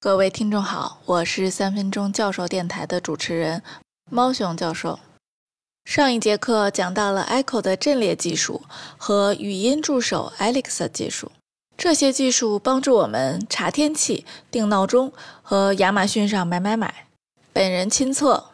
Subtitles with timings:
[0.00, 3.64] 各位听众好，我是三分钟教授电台的主持人
[4.08, 5.00] 猫熊教授。
[5.84, 8.62] 上一节课讲到了 Echo 的阵列技术
[8.96, 11.32] 和语音助手 Alexa 技术，
[11.76, 15.12] 这些技术帮助我们查天气、定闹钟
[15.42, 17.08] 和亚马逊上买买买。
[17.52, 18.50] 本人亲测，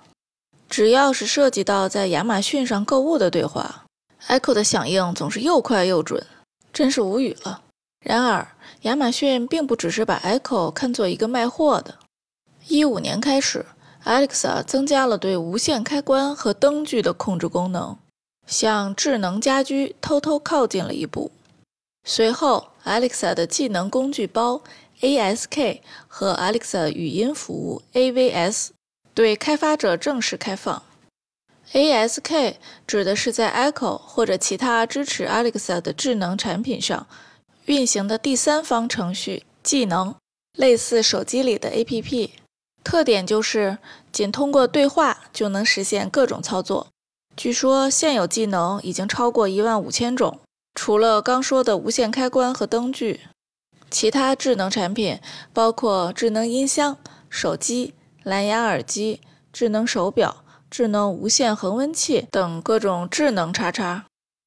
[0.71, 3.85] 只要是涉及到在亚马逊上购物的对话
[4.29, 6.27] ，Echo 的响应总是又快又准，
[6.73, 7.61] 真是无语了。
[8.05, 8.47] 然而，
[8.83, 11.99] 亚马逊并不只是把 Echo 看作一个卖货的。
[12.69, 13.65] 一五年开始
[14.05, 17.97] ，Alexa 增加了对无线开关和灯具的控制功能，
[18.47, 21.33] 向智能家居偷偷靠近了一步。
[22.07, 24.61] 随后，Alexa 的技能工具包
[25.01, 28.69] ASK 和 Alexa 语音服务 AVS
[29.15, 30.83] 对开发者正式开放。
[31.73, 37.07] ASK 指的是在 Echo 或者其他支持 Alexa 的智能产品上。
[37.67, 40.15] 运行的第三方程序技能，
[40.59, 42.31] 类似手机里的 APP，
[42.83, 43.79] 特点就是
[44.13, 46.89] 仅通过对话就能实现各种操作。
[47.35, 50.39] 据说现有技能已经超过一万五千种，
[50.75, 53.21] 除了刚说的无线开关和灯具，
[53.91, 55.19] 其他智能产品
[55.53, 56.99] 包括智能音箱、
[57.31, 59.21] 手机、蓝牙耳机、
[59.53, 64.05] 智能手表、智能无线恒温器等各种智能叉叉。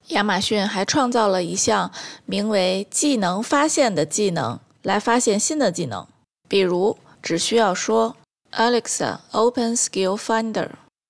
[0.09, 1.91] 亚马逊还创造了一项
[2.25, 6.07] 名为“技能发现”的技能，来发现新的技能。
[6.47, 8.15] 比如，只需要说
[8.53, 10.69] “Alexa Open Skill Finder”，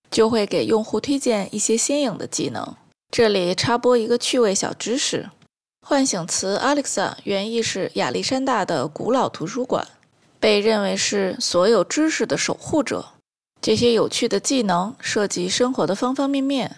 [0.09, 2.75] 就会给用户推荐一些新颖的技能。
[3.11, 5.29] 这里插播一个趣味小知识：
[5.85, 9.87] 唤醒词 “Alexa” 原意是亚历山大的古老图书馆，
[10.39, 13.05] 被认为是所有知识的守护者。
[13.61, 16.77] 这些有趣的技能涉及生活的方方面面。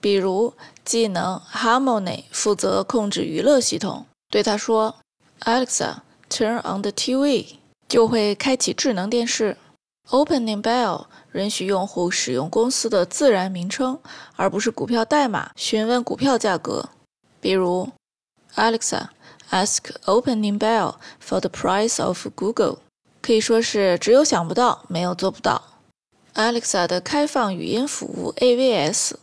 [0.00, 0.54] 比如，
[0.84, 4.94] 技能 Harmony 负责控制娱乐系统，对他说
[5.40, 7.56] ：“Alexa，turn on the TV”，
[7.88, 9.56] 就会开启智能电视。
[10.10, 13.98] Opening Bell 允许用户使用公司的自然名称，
[14.36, 16.88] 而不是股票代码询问股票价格。
[17.40, 17.90] 比如
[18.54, 22.78] ，Alexa，ask Opening Bell for the price of Google，
[23.20, 25.62] 可以说是只有想不到，没有做不到。
[26.34, 29.14] Alexa 的开放语音服务 AVS。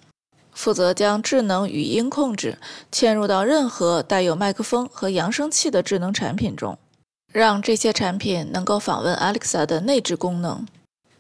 [0.55, 2.57] 负责将智能语音控制
[2.91, 6.79] 嵌入到任何带有麦克风和扬声器的智能产品中，
[7.31, 10.65] 让这些产品能够访问 Alexa 的内置功能，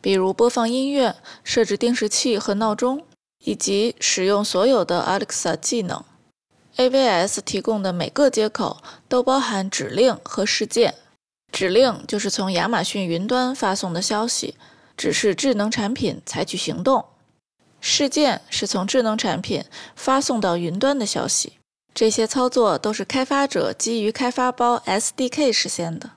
[0.01, 3.03] 比如播放音乐、设置定时器和闹钟，
[3.43, 6.03] 以及使用所有的 Alexa 技能。
[6.77, 10.95] AVS 提供的每个接口都包含指令和事件。
[11.51, 14.55] 指令就是从亚马逊云端发送的消息，
[14.97, 17.05] 指示智能产品采取行动。
[17.87, 19.63] 事件是从智能产品
[19.95, 21.53] 发送到云端的消息，
[21.93, 26.09] 这些操作都是开发者基于开发包 SDK 实现的。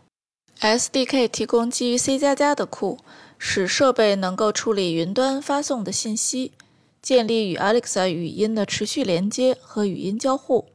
[0.63, 3.01] SDK 提供基于 C 加加的库，
[3.37, 6.53] 使设备能够处理云端发送的信息，
[7.03, 10.71] 建立与 Alexa 语音的持续连接和语音交互。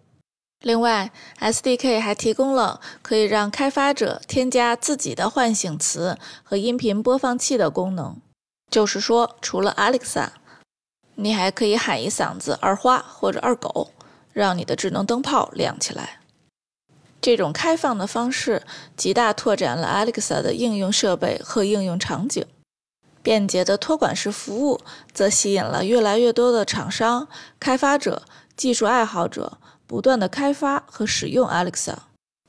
[0.59, 8.17] 另外，SDK 还提供了可以让开发者添加自己的唤醒词和音频播放器的功能，
[8.69, 10.29] 就是说，除了 Alexa。
[11.15, 13.91] 你还可以喊一嗓子“二花”或者“二狗”，
[14.33, 16.19] 让你的智能灯泡亮起来。
[17.21, 18.63] 这种开放的方式
[18.97, 22.45] 极大拓展了 Alexa 的应用设备和应用场景。
[23.23, 24.81] 便捷的托管式服务
[25.13, 28.23] 则吸引了越来越多的厂商、开发者、
[28.57, 29.57] 技术爱好者
[29.87, 31.95] 不断的开发和使用 Alexa。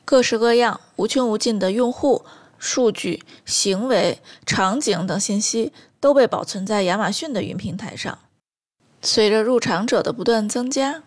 [0.04, 2.24] 各式各样、无穷无尽的用户
[2.58, 8.18] 数据、行为、场景等信息都被保存在亚马逊的云平台上。
[9.04, 11.02] 随着入场者的不断增加，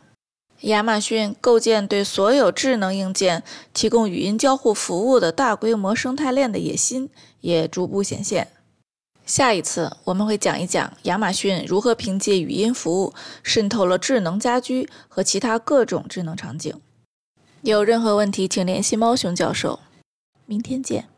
[0.62, 3.44] 亚马逊构建对所有智能硬件
[3.74, 7.10] 提供语音交互服务的大规模生态链的野心
[7.42, 8.50] 也逐步显现。
[9.26, 13.14] 下一次我们会讲一讲亚马逊如何凭借语音服务
[13.44, 16.80] 渗透了智能家居和其他各种智能场景。
[17.62, 19.80] 有任何问题，请联系猫熊教授。
[20.46, 21.10] 明天见。